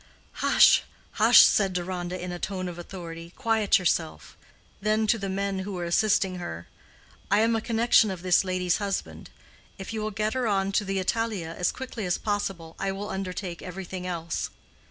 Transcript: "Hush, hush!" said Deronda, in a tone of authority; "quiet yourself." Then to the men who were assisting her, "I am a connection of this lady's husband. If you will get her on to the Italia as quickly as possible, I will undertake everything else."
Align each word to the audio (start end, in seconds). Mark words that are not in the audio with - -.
"Hush, 0.41 0.81
hush!" 1.11 1.41
said 1.41 1.73
Deronda, 1.73 2.19
in 2.19 2.31
a 2.31 2.39
tone 2.39 2.67
of 2.67 2.79
authority; 2.79 3.33
"quiet 3.35 3.77
yourself." 3.77 4.35
Then 4.81 5.05
to 5.05 5.19
the 5.19 5.29
men 5.29 5.59
who 5.59 5.73
were 5.73 5.85
assisting 5.85 6.37
her, 6.39 6.67
"I 7.29 7.41
am 7.41 7.55
a 7.55 7.61
connection 7.61 8.09
of 8.09 8.23
this 8.23 8.43
lady's 8.43 8.77
husband. 8.77 9.29
If 9.77 9.93
you 9.93 10.01
will 10.01 10.09
get 10.09 10.33
her 10.33 10.47
on 10.47 10.71
to 10.71 10.85
the 10.85 10.97
Italia 10.97 11.53
as 11.55 11.71
quickly 11.71 12.07
as 12.07 12.17
possible, 12.17 12.75
I 12.79 12.91
will 12.91 13.11
undertake 13.11 13.61
everything 13.61 14.07
else." 14.07 14.49